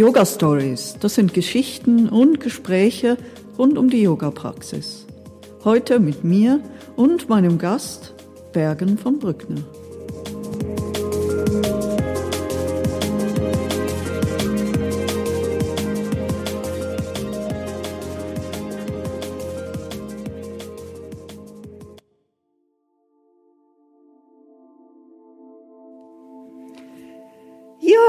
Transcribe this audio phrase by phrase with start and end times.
[0.00, 0.96] Yoga Stories.
[0.98, 3.18] Das sind Geschichten und Gespräche
[3.58, 5.04] rund um die Yoga-Praxis.
[5.62, 6.62] Heute mit mir
[6.96, 8.14] und meinem Gast
[8.54, 9.60] Bergen von Brückner.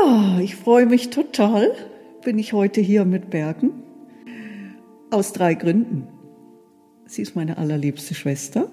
[0.04, 1.72] Ja, ich freue mich total,
[2.24, 3.84] bin ich heute hier mit Bergen.
[5.10, 6.08] Aus drei Gründen.
[7.06, 8.72] Sie ist meine allerliebste Schwester.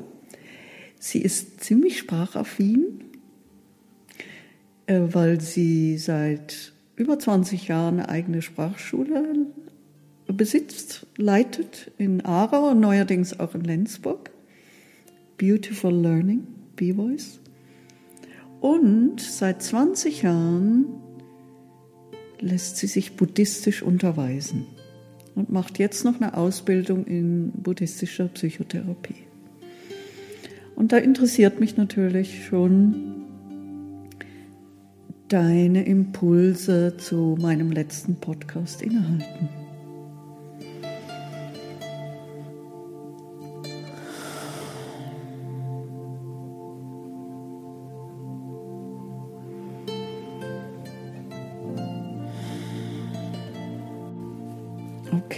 [0.99, 3.05] Sie ist ziemlich sprachaffin,
[4.87, 9.47] äh, weil sie seit über 20 Jahren eine eigene Sprachschule
[10.29, 14.31] besitzt, leitet in Aarau und neuerdings auch in Lenzburg.
[15.37, 17.41] Beautiful Learning, B-Voice.
[18.61, 20.87] Und seit 20 Jahren
[22.41, 24.67] lässt sie sich buddhistisch unterweisen
[25.35, 29.27] und macht jetzt noch eine Ausbildung in buddhistischer Psychotherapie.
[30.75, 33.19] Und da interessiert mich natürlich schon
[35.29, 39.58] deine Impulse zu meinem letzten Podcast innehalten.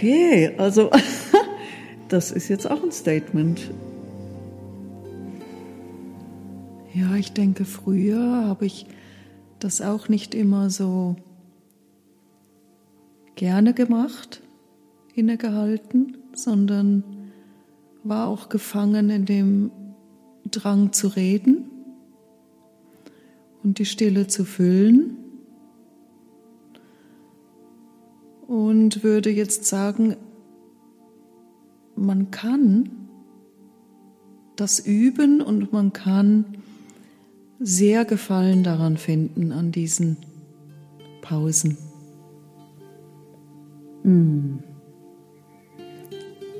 [0.01, 0.89] Okay, also
[2.09, 3.69] das ist jetzt auch ein Statement.
[6.91, 8.87] Ja, ich denke, früher habe ich
[9.59, 11.17] das auch nicht immer so
[13.35, 14.41] gerne gemacht,
[15.13, 17.03] innegehalten, sondern
[18.03, 19.71] war auch gefangen in dem
[20.49, 21.69] Drang zu reden
[23.63, 25.20] und die Stille zu füllen.
[28.51, 30.17] Und würde jetzt sagen,
[31.95, 32.89] man kann
[34.57, 36.57] das üben und man kann
[37.61, 40.17] sehr Gefallen daran finden, an diesen
[41.21, 41.77] Pausen.
[44.03, 44.59] Hm.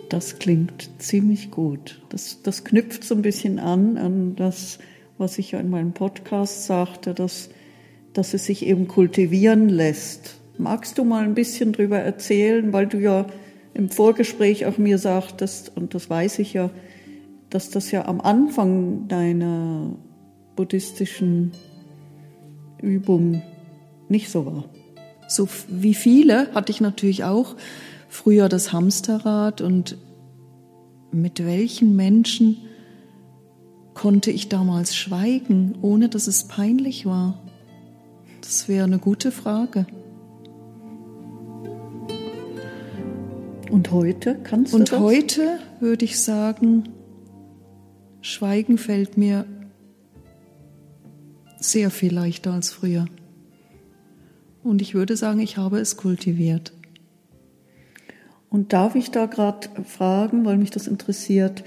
[0.07, 2.01] Das klingt ziemlich gut.
[2.07, 4.79] Das, das knüpft so ein bisschen an an das,
[5.17, 7.49] was ich ja in meinem Podcast sagte, dass,
[8.13, 12.99] dass es sich eben kultivieren lässt Magst du mal ein bisschen drüber erzählen, weil du
[12.99, 13.25] ja
[13.73, 16.69] im Vorgespräch auch mir sagtest, und das weiß ich ja,
[17.49, 19.95] dass das ja am Anfang deiner
[20.55, 21.53] buddhistischen
[22.79, 23.41] Übung
[24.07, 24.65] nicht so war.
[25.27, 27.55] So wie viele hatte ich natürlich auch
[28.07, 29.97] früher das Hamsterrad und
[31.11, 32.57] mit welchen Menschen
[33.95, 37.41] konnte ich damals schweigen, ohne dass es peinlich war?
[38.41, 39.87] Das wäre eine gute Frage.
[43.71, 44.99] Und heute kannst du Und das?
[44.99, 46.89] heute würde ich sagen,
[48.19, 49.45] Schweigen fällt mir
[51.57, 53.05] sehr viel leichter als früher.
[54.61, 56.73] Und ich würde sagen, ich habe es kultiviert.
[58.49, 61.63] Und darf ich da gerade fragen, weil mich das interessiert,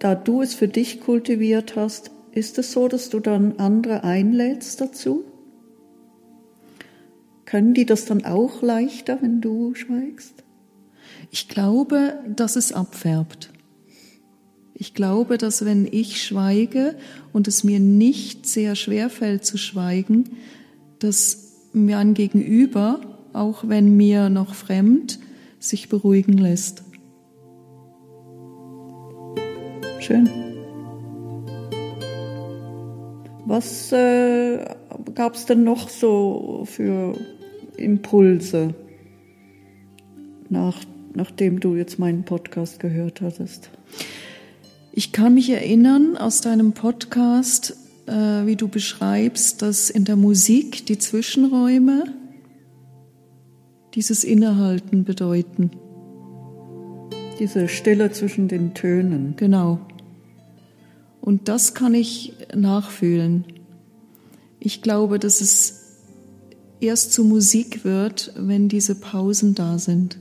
[0.00, 4.80] da du es für dich kultiviert hast, ist es so, dass du dann andere einlädst
[4.80, 5.24] dazu?
[7.44, 10.42] Können die das dann auch leichter, wenn du schweigst?
[11.30, 13.50] Ich glaube, dass es abfärbt.
[14.74, 16.96] Ich glaube, dass wenn ich schweige
[17.32, 20.30] und es mir nicht sehr schwer fällt zu schweigen,
[20.98, 23.00] dass mir ein Gegenüber,
[23.32, 25.18] auch wenn mir noch fremd,
[25.58, 26.82] sich beruhigen lässt.
[30.00, 30.30] Schön.
[33.44, 34.64] Was äh,
[35.14, 37.14] gab es denn noch so für
[37.76, 38.74] Impulse
[40.48, 40.84] nach
[41.14, 43.70] nachdem du jetzt meinen Podcast gehört hattest?
[44.92, 47.76] Ich kann mich erinnern aus deinem Podcast,
[48.06, 52.04] äh, wie du beschreibst, dass in der Musik die Zwischenräume
[53.94, 55.70] dieses Innehalten bedeuten.
[57.38, 59.34] Diese Stille zwischen den Tönen.
[59.36, 59.80] Genau.
[61.20, 63.44] Und das kann ich nachfühlen.
[64.58, 65.98] Ich glaube, dass es
[66.80, 70.18] erst zu Musik wird, wenn diese Pausen da sind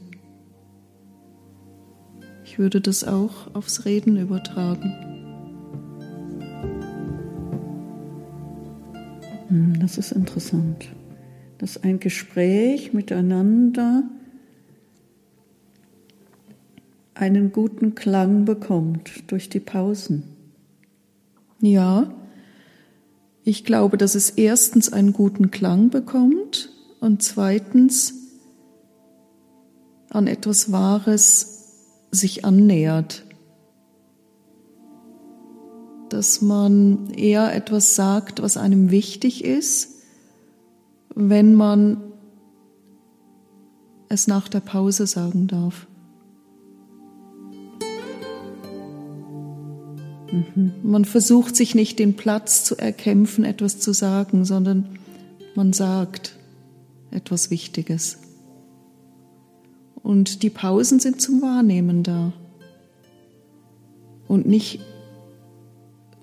[2.57, 4.93] würde das auch aufs Reden übertragen.
[9.49, 10.87] Hm, das ist interessant,
[11.57, 14.03] dass ein Gespräch miteinander
[17.13, 20.23] einen guten Klang bekommt durch die Pausen.
[21.59, 22.13] Ja,
[23.43, 26.69] ich glaube, dass es erstens einen guten Klang bekommt
[26.99, 28.13] und zweitens
[30.09, 31.58] an etwas Wahres
[32.11, 33.23] sich annähert.
[36.09, 39.95] Dass man eher etwas sagt, was einem wichtig ist,
[41.15, 42.01] wenn man
[44.09, 45.87] es nach der Pause sagen darf.
[50.31, 50.73] Mhm.
[50.83, 54.99] Man versucht sich nicht den Platz zu erkämpfen, etwas zu sagen, sondern
[55.55, 56.37] man sagt
[57.11, 58.19] etwas Wichtiges.
[60.09, 62.33] Und die Pausen sind zum Wahrnehmen da.
[64.27, 64.79] Und nicht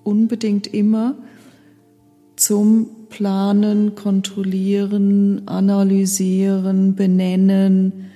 [0.03, 1.15] unbedingt immer
[2.35, 8.09] zum Planen, Kontrollieren, Analysieren, Benennen,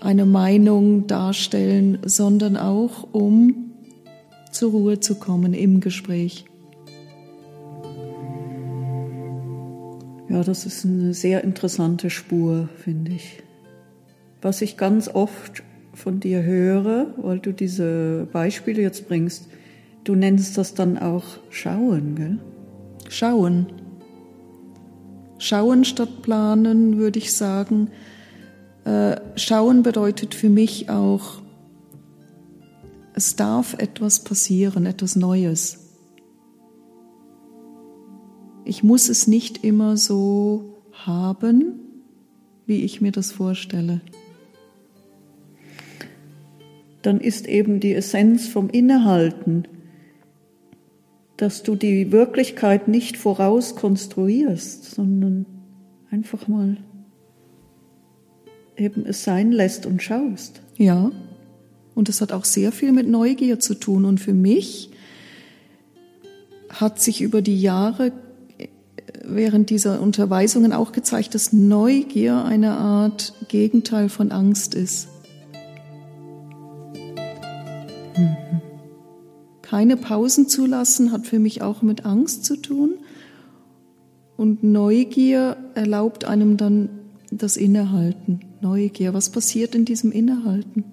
[0.00, 3.70] eine Meinung darstellen, sondern auch um
[4.50, 6.49] zur Ruhe zu kommen im Gespräch.
[10.30, 13.42] Ja, das ist eine sehr interessante Spur, finde ich.
[14.40, 19.48] Was ich ganz oft von dir höre, weil du diese Beispiele jetzt bringst,
[20.04, 22.38] du nennst das dann auch Schauen, gell?
[23.08, 23.66] Schauen.
[25.38, 27.90] Schauen statt planen, würde ich sagen.
[28.84, 31.42] Äh, schauen bedeutet für mich auch,
[33.14, 35.89] es darf etwas passieren, etwas Neues.
[38.64, 41.80] Ich muss es nicht immer so haben,
[42.66, 44.00] wie ich mir das vorstelle.
[47.02, 49.66] Dann ist eben die Essenz vom Innehalten,
[51.36, 55.46] dass du die Wirklichkeit nicht vorauskonstruierst, sondern
[56.10, 56.76] einfach mal
[58.76, 60.60] eben es sein lässt und schaust.
[60.76, 61.10] Ja,
[61.94, 64.04] und das hat auch sehr viel mit Neugier zu tun.
[64.04, 64.90] Und für mich
[66.68, 68.12] hat sich über die Jahre
[69.34, 75.08] während dieser Unterweisungen auch gezeigt, dass Neugier eine Art Gegenteil von Angst ist.
[78.16, 78.36] Mhm.
[79.62, 82.94] Keine Pausen zulassen hat für mich auch mit Angst zu tun.
[84.36, 86.88] Und Neugier erlaubt einem dann
[87.30, 88.40] das Innehalten.
[88.60, 90.84] Neugier, was passiert in diesem Innehalten?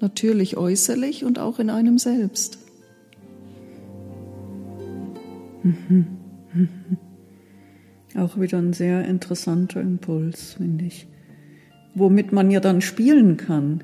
[0.00, 2.58] Natürlich äußerlich und auch in einem selbst.
[5.62, 6.06] Mhm.
[6.52, 6.98] Mhm.
[8.16, 11.08] Auch wieder ein sehr interessanter Impuls, finde ich.
[11.94, 13.82] Womit man ja dann spielen kann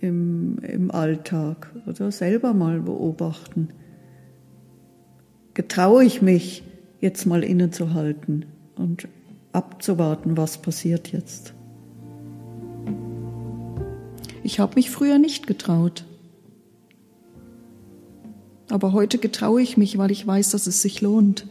[0.00, 3.68] im, im Alltag oder selber mal beobachten.
[5.54, 6.62] Getraue ich mich,
[7.00, 8.46] jetzt mal innezuhalten
[8.76, 9.08] und
[9.52, 11.54] abzuwarten, was passiert jetzt?
[14.42, 16.04] Ich habe mich früher nicht getraut.
[18.70, 21.46] Aber heute getraue ich mich, weil ich weiß, dass es sich lohnt.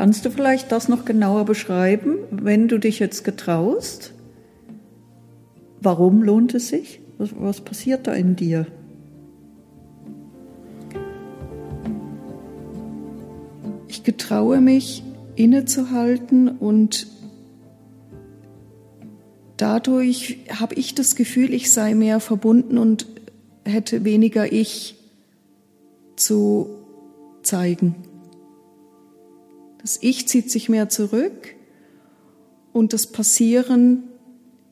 [0.00, 4.14] Kannst du vielleicht das noch genauer beschreiben, wenn du dich jetzt getraust?
[5.82, 7.00] Warum lohnt es sich?
[7.18, 8.66] Was, was passiert da in dir?
[13.88, 15.02] Ich getraue mich,
[15.36, 17.06] innezuhalten und
[19.58, 23.06] dadurch habe ich das Gefühl, ich sei mehr verbunden und
[23.66, 24.94] hätte weniger Ich
[26.16, 26.70] zu
[27.42, 27.96] zeigen.
[29.80, 31.54] Das Ich zieht sich mehr zurück
[32.72, 34.04] und das Passieren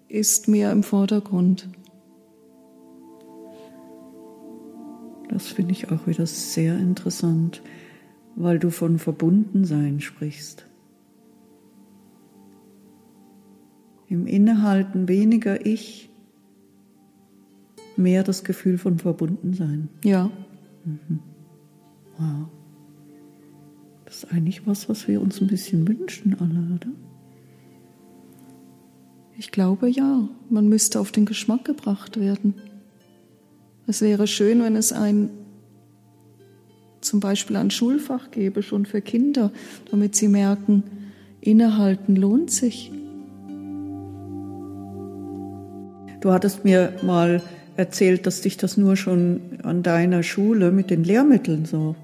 [0.09, 1.69] ist mehr im Vordergrund.
[5.29, 7.63] Das finde ich auch wieder sehr interessant,
[8.35, 10.67] weil du von Verbundensein sprichst.
[14.09, 16.09] Im Innehalten weniger Ich,
[17.97, 19.91] mehr das Gefühl von Verbundensein.
[20.03, 20.31] Ja.
[20.85, 21.21] Mhm.
[22.17, 22.58] Wow.
[24.09, 26.91] Das ist eigentlich was, was wir uns ein bisschen wünschen, alle, oder?
[29.37, 32.55] Ich glaube ja, man müsste auf den Geschmack gebracht werden.
[33.87, 35.29] Es wäre schön, wenn es ein
[37.03, 39.53] zum Beispiel ein Schulfach gäbe, schon für Kinder,
[39.91, 40.85] damit sie merken,
[41.43, 42.91] innehalten lohnt sich.
[46.23, 47.43] Du hattest mir mal
[47.77, 51.95] erzählt, dass dich das nur schon an deiner Schule mit den Lehrmitteln so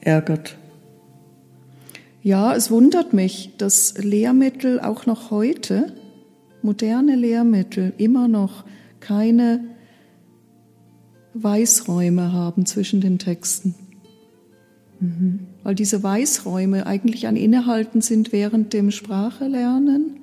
[0.00, 0.56] ärgert.
[2.22, 5.92] Ja, es wundert mich, dass Lehrmittel auch noch heute,
[6.62, 8.64] moderne Lehrmittel, immer noch
[9.00, 9.64] keine
[11.34, 13.74] Weißräume haben zwischen den Texten.
[15.00, 15.40] Mhm.
[15.62, 20.16] Weil diese Weißräume eigentlich ein Innehalten sind während dem Sprachelernen.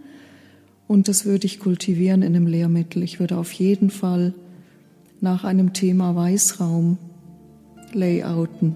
[0.88, 3.01] Und das würde ich kultivieren in einem Lehrmittel.
[3.03, 4.34] Ich würde auf jeden Fall
[5.22, 6.98] nach einem Thema Weißraum
[7.94, 8.75] layouten.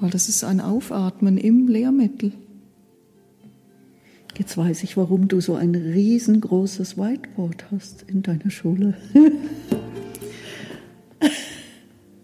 [0.00, 2.32] Weil das ist ein Aufatmen im Lehrmittel.
[4.36, 8.94] Jetzt weiß ich, warum du so ein riesengroßes Whiteboard hast in deiner Schule.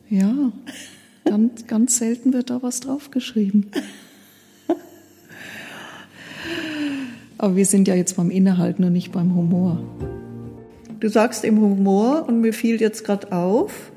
[0.09, 0.53] ja,
[1.25, 3.67] ganz, ganz selten wird da was draufgeschrieben.
[7.37, 9.83] Aber wir sind ja jetzt beim Innehalten und nicht beim Humor.
[11.01, 13.93] Du sagst im Humor, und mir fiel jetzt gerade auf,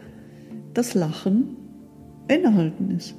[0.73, 1.55] dass Lachen
[2.27, 3.15] Innehalten ist.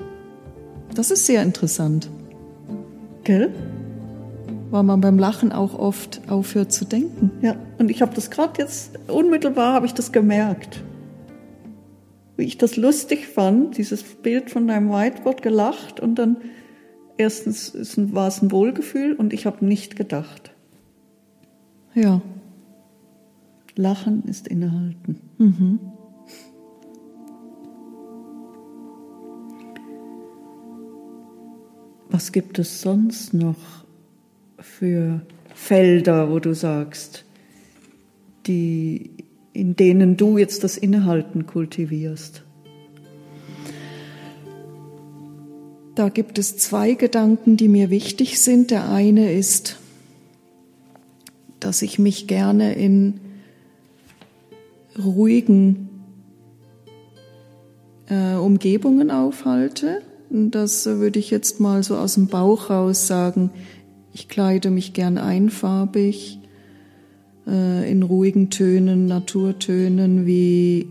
[0.98, 2.10] Das ist sehr interessant.
[3.22, 3.54] Gell?
[4.72, 7.30] Weil man beim Lachen auch oft aufhört zu denken.
[7.40, 10.82] Ja, und ich habe das gerade jetzt, unmittelbar habe ich das gemerkt.
[12.36, 16.38] Wie ich das lustig fand, dieses Bild von deinem Whiteboard gelacht und dann
[17.16, 17.74] erstens
[18.12, 20.52] war es ein Wohlgefühl und ich habe nicht gedacht.
[21.94, 22.20] Ja.
[23.76, 25.20] Lachen ist innehalten.
[25.38, 25.78] Mhm.
[32.10, 33.84] Was gibt es sonst noch
[34.58, 35.20] für
[35.54, 37.24] Felder, wo du sagst,
[38.46, 39.10] die,
[39.52, 42.44] in denen du jetzt das Innehalten kultivierst?
[45.94, 48.70] Da gibt es zwei Gedanken, die mir wichtig sind.
[48.70, 49.78] Der eine ist,
[51.60, 53.20] dass ich mich gerne in
[54.96, 55.88] ruhigen
[58.08, 60.02] äh, Umgebungen aufhalte.
[60.30, 63.50] Das würde ich jetzt mal so aus dem Bauch raus sagen.
[64.12, 66.40] Ich kleide mich gern einfarbig,
[67.46, 70.88] äh, in ruhigen Tönen, Naturtönen wie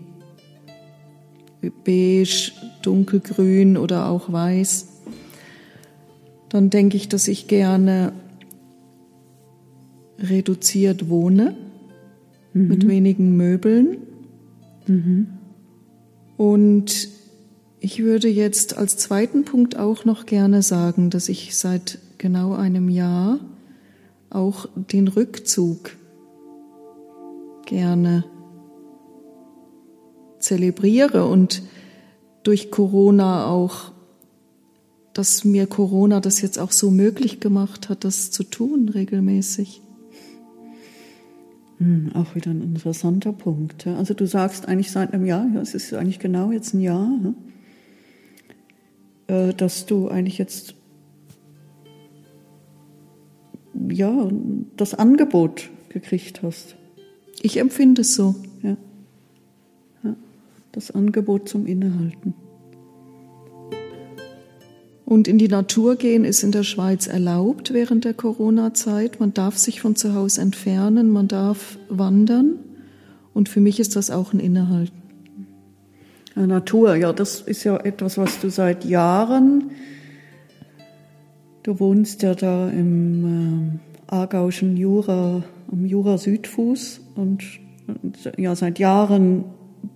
[1.84, 2.51] beige,
[2.82, 4.88] dunkelgrün oder auch weiß.
[6.50, 8.13] Dann denke ich, dass ich gerne
[10.20, 11.56] reduziert wohne,
[12.53, 12.67] mhm.
[12.67, 13.98] mit wenigen Möbeln.
[14.88, 15.27] Mhm.
[16.38, 17.17] Und
[17.88, 22.89] ich würde jetzt als zweiten Punkt auch noch gerne sagen, dass ich seit genau einem
[22.89, 23.39] Jahr
[24.29, 25.91] auch den Rückzug
[27.65, 28.25] gerne
[30.38, 31.63] zelebriere und
[32.44, 33.94] durch Corona auch,
[35.13, 39.82] dass mir Corona das jetzt auch so möglich gemacht hat, das zu tun regelmäßig.
[41.77, 43.88] Hm, auch wieder ein interessanter Punkt.
[43.88, 47.08] Also du sagst eigentlich seit einem Jahr, ja, es ist eigentlich genau jetzt ein Jahr,
[49.27, 50.75] äh, dass du eigentlich jetzt
[53.89, 54.29] ja
[54.75, 56.75] das Angebot gekriegt hast.
[57.41, 58.36] Ich empfinde es so.
[58.63, 58.77] Ja.
[60.03, 60.15] ja.
[60.72, 62.34] Das Angebot zum Innehalten.
[65.05, 69.22] Und in die Natur gehen ist in der Schweiz erlaubt während der Corona-Zeit.
[69.22, 72.60] Man darf sich von zu Hause entfernen, man darf wandern.
[73.34, 75.07] Und für mich ist das auch ein Innehalten.
[76.46, 79.72] Natur, ja, das ist ja etwas, was du seit Jahren,
[81.63, 83.79] du wohnst ja da im
[84.10, 87.44] äh, aargauischen Jura, am Jura-Südfuß und,
[87.88, 89.46] und, ja, seit Jahren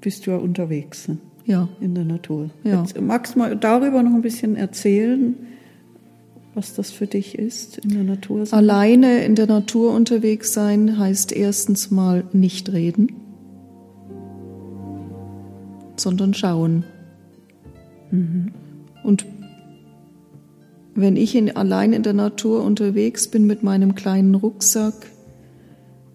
[0.01, 1.17] bist du ja unterwegs ne?
[1.45, 1.69] ja.
[1.79, 2.49] in der Natur.
[2.63, 2.81] Ja.
[2.81, 5.35] Jetzt, magst du mal darüber noch ein bisschen erzählen,
[6.55, 8.57] was das für dich ist, in der Natur sein?
[8.57, 13.20] Alleine in der Natur unterwegs sein heißt erstens mal nicht reden
[16.01, 16.83] sondern schauen.
[18.11, 18.51] Mhm.
[19.03, 19.25] Und
[20.93, 24.93] wenn ich in, allein in der Natur unterwegs bin mit meinem kleinen Rucksack,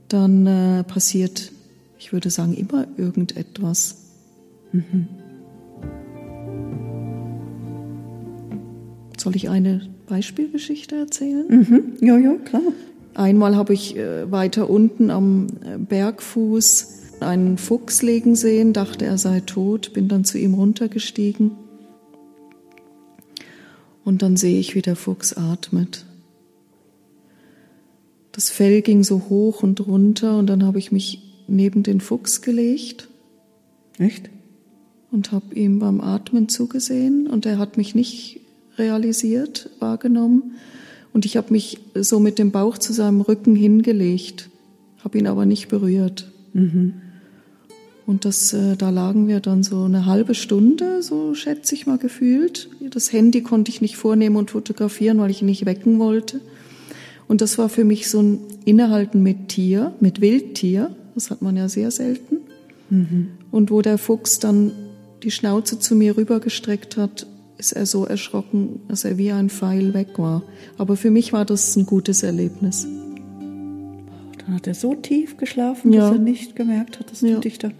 [0.08, 1.52] dann äh, passiert,
[1.98, 3.96] ich würde sagen, immer irgendetwas.
[4.72, 5.08] Mhm.
[9.18, 11.46] Soll ich eine Beispielgeschichte erzählen?
[11.48, 11.92] Mhm.
[12.00, 12.62] Ja, ja, klar.
[13.14, 19.18] Einmal habe ich äh, weiter unten am äh, Bergfuß einen Fuchs liegen sehen, dachte er
[19.18, 21.52] sei tot, bin dann zu ihm runtergestiegen
[24.04, 26.06] und dann sehe ich, wie der Fuchs atmet.
[28.30, 32.40] Das Fell ging so hoch und runter und dann habe ich mich neben den Fuchs
[32.40, 33.08] gelegt.
[33.98, 34.30] Echt?
[35.10, 38.40] Und habe ihm beim Atmen zugesehen und er hat mich nicht
[38.78, 40.54] realisiert, wahrgenommen.
[41.12, 44.50] Und ich habe mich so mit dem Bauch zu seinem Rücken hingelegt,
[45.02, 46.30] habe ihn aber nicht berührt.
[46.52, 46.94] Mhm.
[48.06, 51.98] Und das, äh, da lagen wir dann so eine halbe Stunde, so schätze ich mal
[51.98, 52.68] gefühlt.
[52.90, 56.40] Das Handy konnte ich nicht vornehmen und fotografieren, weil ich ihn nicht wecken wollte.
[57.26, 60.94] Und das war für mich so ein Innehalten mit Tier, mit Wildtier.
[61.14, 62.36] Das hat man ja sehr selten.
[62.90, 63.28] Mhm.
[63.50, 64.70] Und wo der Fuchs dann
[65.24, 67.26] die Schnauze zu mir rübergestreckt hat,
[67.58, 70.44] ist er so erschrocken, dass er wie ein Pfeil weg war.
[70.78, 72.86] Aber für mich war das ein gutes Erlebnis.
[74.38, 76.02] Dann hat er so tief geschlafen, Ja.
[76.10, 77.34] dass er nicht gemerkt hat, dass Ja.
[77.34, 77.70] du dich da.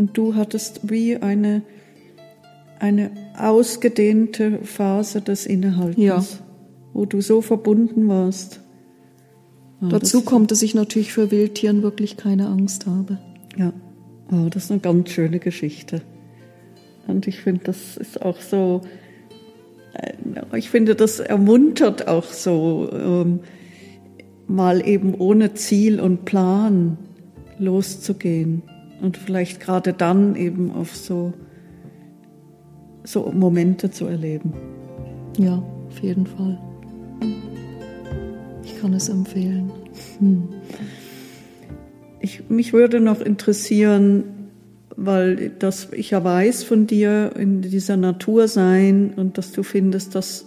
[0.00, 1.60] Und du hattest wie eine,
[2.78, 6.24] eine ausgedehnte Phase des Innehaltens, Ja.
[6.94, 8.62] wo du so verbunden warst.
[9.82, 13.18] Ja, Dazu das, kommt, dass ich natürlich für Wildtieren wirklich keine Angst habe.
[13.58, 13.74] Ja,
[14.32, 16.00] oh, das ist eine ganz schöne Geschichte.
[17.06, 18.80] Und ich finde, das ist auch so,
[19.92, 23.40] äh, ich finde, das ermuntert auch so, ähm,
[24.48, 26.96] mal eben ohne Ziel und Plan
[27.58, 28.62] loszugehen.
[29.00, 31.32] Und vielleicht gerade dann eben auf so,
[33.04, 34.52] so Momente zu erleben.
[35.38, 36.58] Ja, auf jeden Fall.
[38.64, 39.70] Ich kann es empfehlen.
[42.20, 44.24] Ich, mich würde noch interessieren,
[44.96, 50.14] weil das ich ja weiß von dir in dieser Natur sein und dass du findest,
[50.14, 50.46] das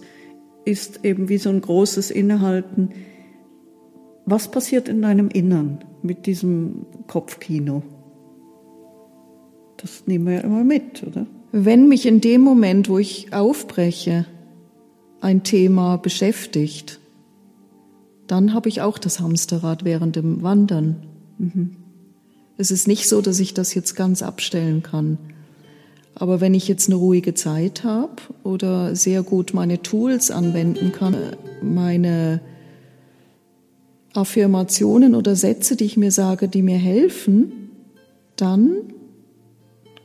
[0.64, 2.90] ist eben wie so ein großes Innehalten.
[4.26, 7.82] Was passiert in deinem Innern mit diesem Kopfkino?
[9.84, 11.26] Das nehmen wir ja immer mit, oder?
[11.52, 14.24] Wenn mich in dem Moment, wo ich aufbreche,
[15.20, 17.00] ein Thema beschäftigt,
[18.26, 20.96] dann habe ich auch das Hamsterrad während dem Wandern.
[22.56, 25.18] Es ist nicht so, dass ich das jetzt ganz abstellen kann.
[26.14, 31.14] Aber wenn ich jetzt eine ruhige Zeit habe oder sehr gut meine Tools anwenden kann,
[31.60, 32.40] meine
[34.14, 37.52] Affirmationen oder Sätze, die ich mir sage, die mir helfen,
[38.36, 38.93] dann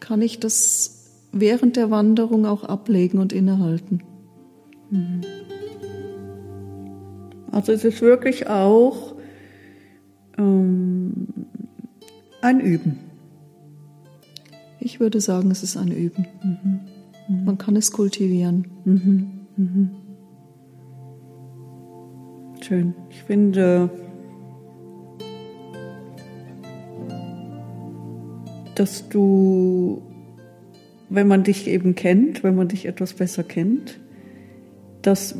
[0.09, 4.01] kann ich das während der Wanderung auch ablegen und innehalten.
[7.51, 9.13] Also es ist wirklich auch
[10.39, 11.27] ähm,
[12.41, 12.97] ein Üben.
[14.79, 16.25] Ich würde sagen, es ist ein Üben.
[17.27, 18.65] Man kann es kultivieren.
[22.61, 22.95] Schön.
[23.11, 23.91] Ich finde,
[28.79, 30.01] dass du,
[31.09, 33.99] wenn man dich eben kennt, wenn man dich etwas besser kennt,
[35.01, 35.35] das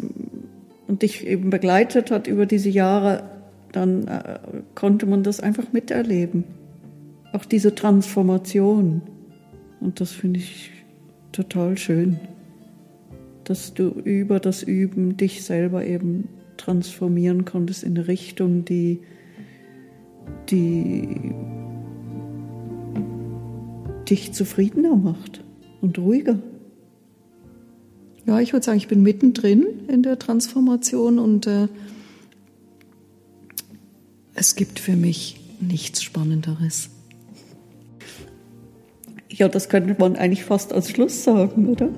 [0.88, 3.24] und dich eben begleitet hat über diese Jahre,
[3.72, 4.40] dann äh,
[4.76, 6.44] konnte man das einfach miterleben.
[7.32, 9.04] Auch diese Transformation.
[9.80, 10.72] Und das finde ich
[11.32, 12.20] total schön,
[13.46, 19.00] dass du über das Üben dich selber eben transformieren konntest in eine Richtung, die,
[20.50, 21.34] die
[24.10, 25.44] dich zufriedener macht
[25.82, 26.40] und ruhiger.
[28.26, 31.68] Ja, ich würde sagen, ich bin mittendrin in der Transformation und äh,
[34.36, 36.90] es gibt für mich nichts Spannenderes.
[39.30, 41.90] Ja, das könnte man eigentlich fast als Schluss sagen, oder?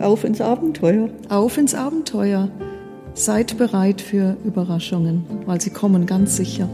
[0.00, 1.10] Auf ins Abenteuer.
[1.28, 2.50] Auf ins Abenteuer.
[3.14, 6.68] Seid bereit für Überraschungen, weil sie kommen ganz sicher.